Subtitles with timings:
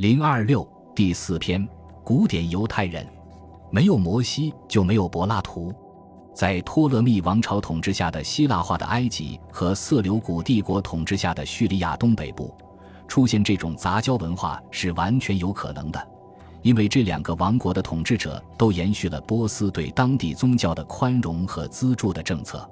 [0.00, 1.68] 零二六第四篇：
[2.02, 3.06] 古典犹太人。
[3.70, 5.74] 没有摩西，就没有柏拉图。
[6.34, 12.56] 在托勒密王朝统治下的希腊化的埃及和色流古帝国统治下的叙利亚东北部，
[13.06, 16.08] 出现这种杂交文化是完全有可能的，
[16.62, 22.66] 因为这两个王国的统治者都延续了波斯对当地宗教的宽容和资助的政策。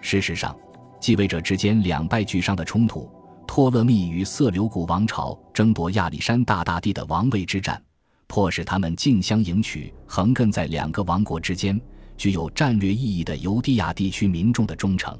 [0.00, 0.56] 事实上，
[0.98, 3.10] 继位者之间两败俱伤的冲突。
[3.54, 7.78] 托勒密与色流古王朝争夺亚历山大大帝的王位之战，
[8.26, 11.78] 迫使他们竞相迎娶横亘在两个王国之间、
[12.16, 15.14] 具有战略意义的犹地亚地区民众的忠诚。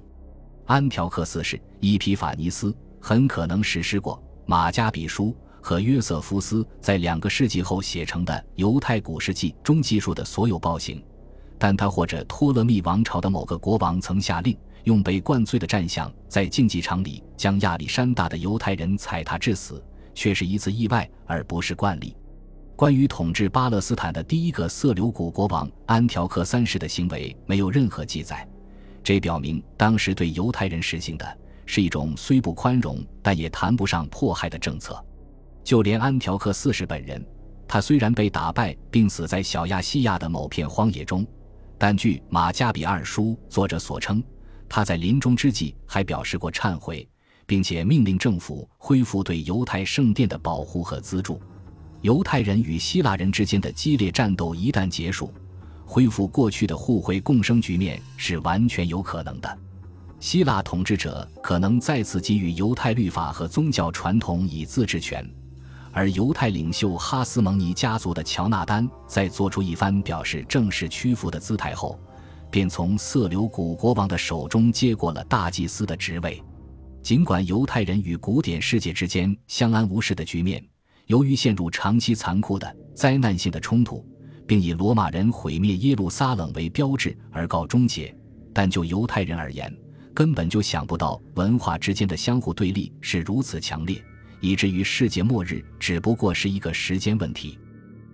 [0.64, 4.16] 安条克四世伊皮法尼斯很可能实施过
[4.46, 5.26] 《马加比书》
[5.60, 11.04] 和约瑟夫斯在两个世纪后写成的《犹太古世纪》中记述的所有暴行，
[11.58, 14.56] 但他或者托勒密王朝的某个国王曾下令。
[14.84, 22.16] 用被灌醉的战象在竞技场里将亚历山大的犹太人踩踏致死，却是一次意外，而不是惯例。
[22.74, 28.48] 关于统治巴勒斯坦的第一个色流古国王安条克三世的行为，没有任何记载。
[29.04, 35.00] 这表明当时对犹太人实行的是一种虽不宽容，但也谈不上迫害的政策。
[35.62, 37.24] 就连安条克四世本人，
[37.68, 41.24] 他虽然被打败并死在小亚细亚的某片荒野中，
[41.78, 44.22] 但据《马加比二书》作者所称。
[44.74, 47.06] 他在临终之际还表示过忏悔，
[47.44, 51.38] 并且命令政府恢复对犹太圣殿的保护和资助。
[52.00, 55.30] 犹太人与希腊人之间的激烈战斗一旦结束，
[55.84, 59.58] 恢复过去的互惠共生局面是完全有可能的。
[60.18, 65.22] 希腊统治者可能再次给予犹太律法和宗教传统以自治权，
[65.92, 72.00] 而犹太领袖哈斯蒙尼家族的乔纳丹在做出一番表示正式屈服的姿态后。
[72.52, 76.40] 便从色流古国王的手中接过了大祭司的职位。
[77.02, 80.62] 尽管犹太人与古典世界之间相安无事的局面，
[81.06, 84.06] 由于陷入长期残酷的灾难性的冲突，
[84.46, 88.14] 并以罗马人毁灭耶路撒冷为标志而告终结，
[88.52, 89.74] 但就犹太人而言，
[90.12, 94.00] 根本就想不到文化之间的相互对立是如此强烈，
[94.40, 97.58] 以至于世界末日只不过是一个时间问题。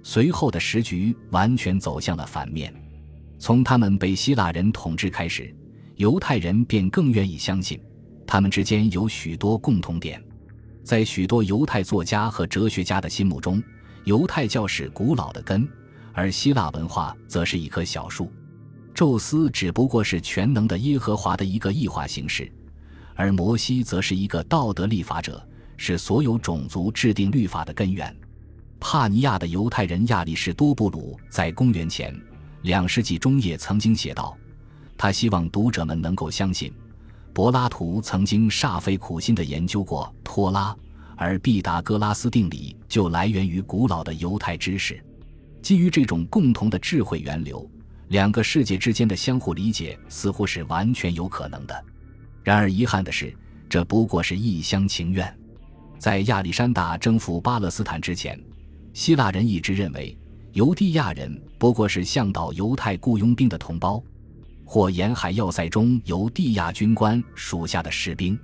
[0.04, 2.72] 随后的时局完全走向了反面。
[3.38, 5.54] 从他们被希腊人统治开始，
[5.96, 7.80] 犹太人便更愿意相信，
[8.26, 10.22] 他们之间有许多共同点。
[10.82, 13.62] 在许多犹太作家和哲学家的心目中，
[14.04, 15.68] 犹太教是古老的根，
[16.12, 18.32] 而希腊文化则是一棵小树。
[18.94, 22.50] 宙斯只不过是全能的耶和华的一个异化形式，
[23.14, 28.14] 而摩西则是一个道德立法者，是所有种族制定律法的根源。
[28.80, 32.12] 帕尼亚的犹太人亚里士多布鲁在公元前。
[32.62, 34.36] 两世纪中叶曾经写道，
[34.96, 36.72] 他希望读者们能够相信，
[37.32, 40.76] 柏拉图曾经煞费苦心地研究过托拉，
[41.16, 45.02] 而毕达哥拉斯定理就来源于古老的犹太知识。
[45.62, 47.68] 基于这种共同的智慧源流，
[48.08, 51.84] 两个世界之间的相互理解似乎是完全有可能的。
[52.42, 53.32] 然而遗憾的是，
[53.68, 55.32] 这不过是一厢情愿。
[55.98, 58.40] 在亚历山大征服巴勒斯坦之前，
[58.92, 60.16] 希腊人一直认为。
[60.58, 64.02] 犹地亚人不过是向导犹太雇佣兵的同胞，
[64.64, 68.36] 或沿海要塞中犹地亚军官属下的士兵。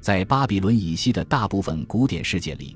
[0.00, 2.74] 在巴比伦以西的大部分古典世界里，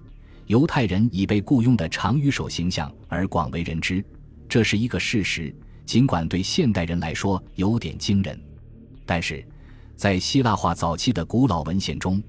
[0.48, 4.04] 犹太人已被雇佣的长羽手形象而广为人知，
[4.50, 5.56] 这是一个事实，
[5.86, 8.38] 尽管对现代人来说有点惊人。
[9.06, 9.42] 但是，
[9.96, 12.22] 在希腊化早期的古老文献中，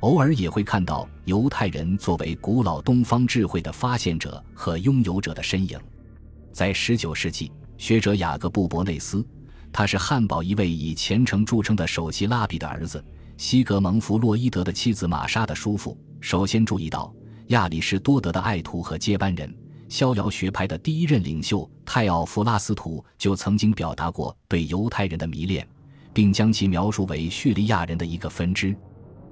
[0.00, 5.78] 偶尔也会看到犹太人作为古老东方智慧的发现者和拥有者的身影。
[6.58, 9.24] 在19世纪，学者雅各布·伯内斯，
[9.72, 13.00] 他是汉堡一位以虔诚著称的首席拉比的儿子，
[13.36, 15.96] 西格蒙·弗洛伊德的妻子玛莎的叔父。
[16.20, 17.14] 首先注意到
[17.50, 19.56] 亚里士多德的爱徒和接班人，
[19.88, 25.64] 逍遥学派的第一任领袖泰奥弗拉斯图就曾经表达过对犹太人的迷恋，
[26.12, 28.76] 并将其描述为叙利亚人的一个分支。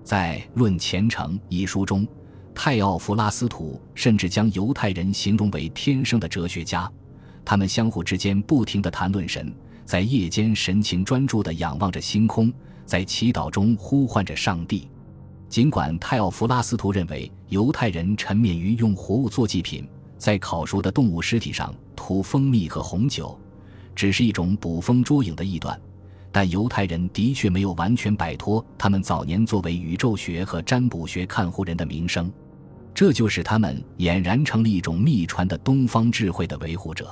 [0.05, 2.07] 在《论虔诚》一书中，
[2.55, 6.89] 泰奥弗拉斯图甚至将犹太人形容为天生的哲学家。
[7.47, 9.55] 他们相互之间不停地谈论神，
[9.85, 12.53] 在夜间神情专注地仰望着星空，
[12.85, 14.91] 在祈祷中呼唤着上帝。
[15.49, 19.87] 尽管泰奥弗拉斯图认为犹太人沉湎于用活物做祭品，
[20.19, 23.39] 在烤熟的动物尸体上涂蜂蜜和红酒，
[23.95, 25.81] 只是一种捕风捉影的臆断，
[26.33, 32.29] 但犹太人的确没有完全摆脱他们早年作为宇宙学和占卜学看护人的名声，
[32.93, 37.09] 这就使他们俨然成了一种秘传的东方智慧的维护者。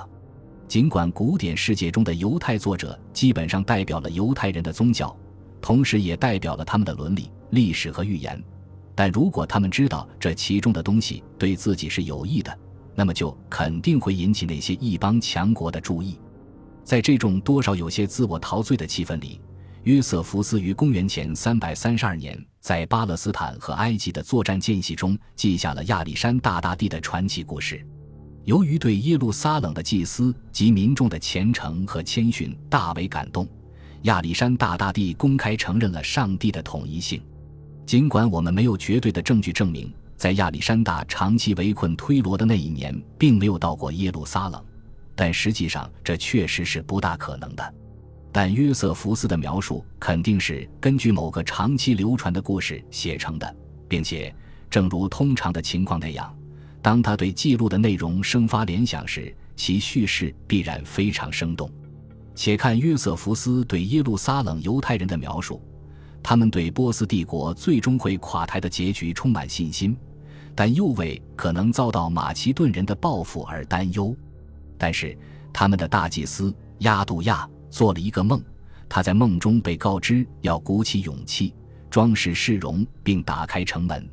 [0.75, 5.17] 尽管古典世界中的犹太作者基本上代表了犹太人的宗教，
[5.61, 8.43] 同时也代表了他们的伦理、历史和预言，
[8.93, 12.59] 但如果他们知道这其中的东西对自己是有益的，
[12.93, 16.19] 那么就肯定会引起那些异邦强国的注意。
[16.82, 19.41] 在这种多少有些自我陶醉的气氛里，
[19.85, 27.87] 约瑟夫斯于公元前三百三十二年在巴勒斯坦和埃及的作战间隙中记下了亚历山大大帝的传奇故事。
[28.44, 33.49] 由于对耶路撒冷的祭司及民众的虔诚和谦逊大为感动，
[34.02, 37.23] 亚历山大大帝公开承认了上帝的统一性。
[37.87, 44.62] 尽管我们没有绝对的证据证明，在亚历山大长期围困推罗的那一年，并没有到过耶路撒冷。
[45.14, 47.75] 但实际上，这确实是不大可能的。
[48.31, 53.56] 但约瑟福斯的描述肯定是根据某个长期流传的故事写成的，
[53.88, 54.35] 并且，
[54.69, 56.37] 正如通常的情况那样，
[56.84, 61.70] 当他对记录的内容生发联想时，其叙事必然非常生动。
[62.34, 65.62] 且看约瑟福斯对耶路撒冷犹太人的描述：
[66.22, 69.96] 他们对波斯帝国最终会垮台的结局充满信心，
[70.54, 74.14] 但又为可能遭到马其顿人的报复而担忧。
[74.76, 75.16] 但是，
[75.54, 78.42] 他们的大祭司亚杜亚做了一个梦，
[78.90, 81.54] 他在梦中被告知要鼓起勇气，
[81.88, 84.06] 装饰市容，并打开城门。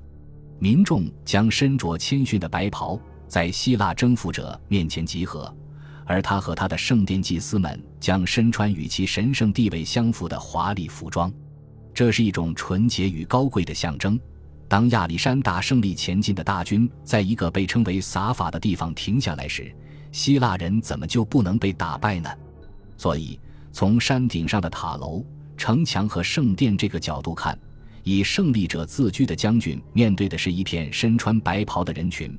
[0.61, 5.51] 民众将身着谦逊的白袍，在希腊征服者面前集合，
[6.05, 11.33] 而他和他的圣殿祭司们将身穿与其神圣地位相符的华丽服装。
[11.95, 14.19] 这是一种纯洁与高贵的象征。
[14.67, 19.75] 当亚历山大胜利前进的大军在一个被称为撒法的地方停下来时，
[20.11, 22.29] 希腊人怎么就不能被打败呢？
[22.97, 23.39] 所以，
[23.71, 25.25] 从山顶上的塔楼、
[25.57, 27.57] 城墙和圣殿这个角度看，
[28.03, 32.37] 以胜利者自居的将军面对的是一片身穿白袍的人群，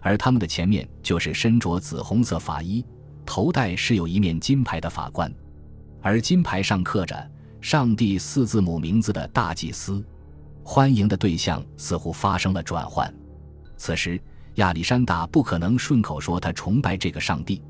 [0.00, 2.84] 而他们的前面就是身着紫红色法衣、
[3.24, 5.32] 头戴是有一面金牌的法官，
[6.02, 7.30] 而金牌上刻着
[7.60, 10.04] “上帝”四字母名字的大祭司。
[10.62, 13.12] 欢迎的对象似乎发生了转换，
[13.76, 14.20] 此时。
[14.58, 17.60] 亚历山大不可能顺口说他崇拜这个上帝，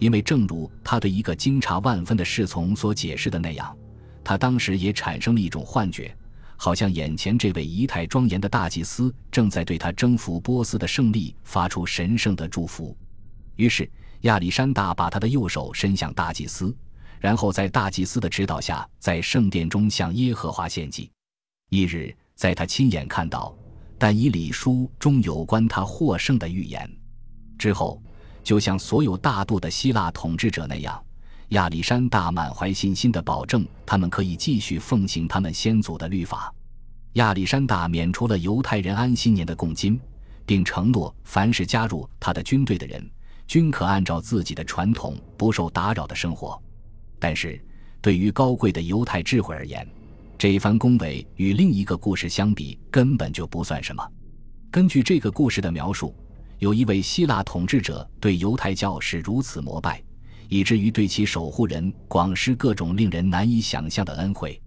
[0.00, 3.72] 因为正如他对一个惊诧万分的侍从所解释的那样，
[4.24, 6.12] 他当时也产生了一种幻觉，
[6.64, 12.96] 好像眼前这位仪态庄严的大祭司正在对他征服波斯的胜利发出神圣的祝福。
[13.56, 16.72] 于是亚历山大把他的右手伸向大祭司，
[17.18, 21.10] 然后在大祭司的指导下，在圣殿中向耶和华献祭。
[21.68, 23.52] 一日，在他亲眼看到。
[23.98, 26.88] 但以礼书中有关他获胜的预言
[27.58, 28.00] 之后，
[28.44, 31.04] 就像所有大度的希腊统治者那样，
[31.52, 36.52] 亚历山大满怀信心地保证他们可以继续奉行他们先祖的律法。
[37.14, 40.00] 亚历山大免除了犹太人安息年的贡金，
[40.46, 43.06] 并承诺凡是加入他的军队的人
[43.46, 46.60] 均可按照自己的传统不受打扰的生活。
[47.18, 47.62] 但是，
[48.00, 49.86] 对于高贵的犹太智慧而言，
[50.38, 54.02] 这一番恭维与另一个故事相比，根本就不算什么。
[54.70, 56.16] 根据这个故事的描述，
[56.60, 60.02] 有一位希腊统治者对犹太教是如此膜拜，
[60.52, 64.52] 以至于对其守护人广施各种令人难以想象的恩惠。《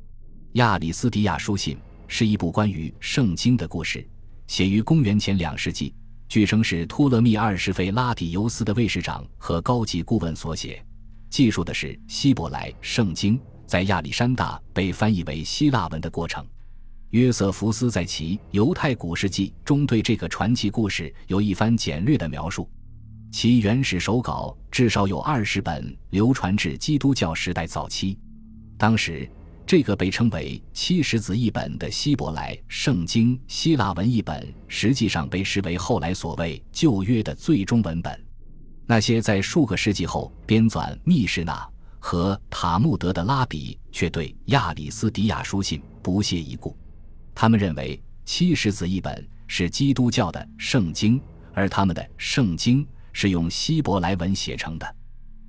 [0.54, 1.76] 亚里斯迪亚书信》
[2.08, 4.04] 是一部关于圣经的故事，
[4.48, 5.94] 写于公元前两世纪，
[6.28, 10.84] 据称是托勒密二世费拉底尤斯的卫士长和高级顾问所写，
[11.30, 13.40] 记述的是希伯来圣经。
[13.68, 16.44] 在亚历山大被翻译为希腊文的过程，
[17.12, 22.68] 约瑟福斯在其《犹太古世纪》中对这个传奇故事有一番简略的描述。
[23.36, 28.18] 其原始手稿至少有二十本，流传至基督教时代早期。
[28.78, 29.30] 当时，
[29.68, 38.18] 这个被称为七十子译本的希伯来圣经希腊文译本，实际上被视为后来所谓旧约的最终文本。
[38.86, 41.70] 那些在数个世纪后编纂密室那。
[42.00, 46.74] 和塔木德的拉比却对亚里斯迪亚书信不屑一顾，
[47.34, 51.20] 他们认为七十子译本是基督教的圣经，
[51.54, 54.96] 而他们的圣经是用希伯来文写成的。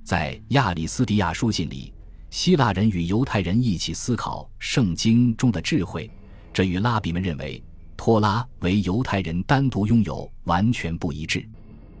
[0.01, 1.93] 在亚里斯迪亚书信里，
[2.29, 6.09] 希腊人与犹太人一起思考圣经中的智慧，
[6.53, 7.61] 这与拉比们认为
[7.97, 11.45] 托拉为犹太人单独拥有完全不一致。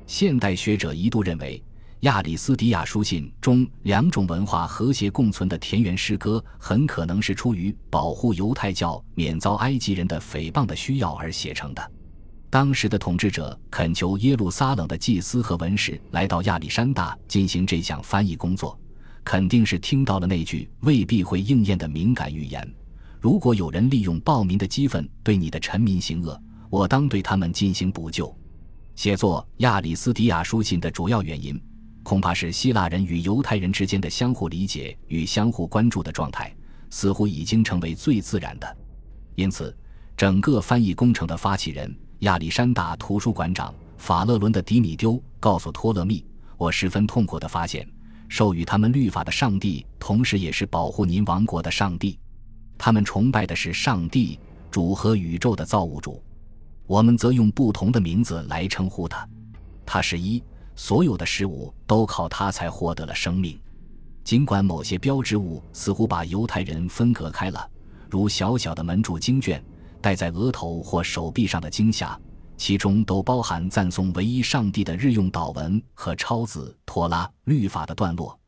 [0.05, 1.61] 现代学者一度认为。
[2.01, 11.91] 亚里斯迪亚书信中两种文化和谐共存的田园诗歌，很可能是出于保护犹太教免遭埃及人的诽谤的需要而写成的。
[12.49, 18.79] 当时的统治者恳求耶路撒冷的祭司和文士来到亚历山大进行这项翻译工作，
[19.23, 22.65] 肯定是听到了那句未必会应验的敏感预言：
[23.19, 28.33] 如果有人利用暴民的激愤对你的臣民行恶，我当对他们进行补救。
[28.95, 31.61] 写作亚里斯迪亚书信的主要原因。
[32.03, 36.55] 恐怕是希腊人与犹太人之间的相互理解与相互关注的状态，
[36.89, 38.77] 似乎已经成为最自然的。
[39.35, 39.75] 因此，
[40.15, 46.25] 整个翻译工程的发起人亚历山大图书馆长法勒伦的迪米丢告诉托勒密
[46.57, 47.87] ：“我十分痛苦地发现，
[48.27, 52.17] 授予他们律法的上帝，同时也是保护您王国的上帝。
[52.75, 54.39] 他们崇拜的是上帝
[54.71, 56.23] 主和宇宙的造物主，
[56.87, 59.27] 我们则用不同的名字来称呼他。
[59.85, 60.43] 他是一，
[60.75, 63.59] 所有的事物都靠他才获得了生命。
[64.23, 67.69] 尽管某些标志物似乎把犹太人分隔开了，
[68.09, 69.63] 如小小的门柱经卷。”
[70.07, 72.17] 戴在额头或手臂上的惊吓，
[72.55, 78.39] 其中都包含赞颂唯一上帝的日用祷文和抄自托拉律法的段落。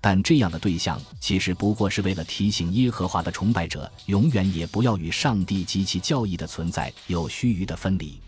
[0.00, 8.20] 但这样的对象其实不过是为了提醒耶和华的崇拜者，永远也不要与上帝及其教义的存在有须臾的分离。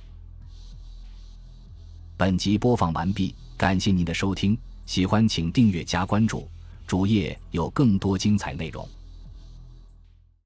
[2.16, 6.48] 本集播放完毕，感谢您的收听，喜欢请订阅加关注，
[6.88, 8.84] 主页有更多精彩内容。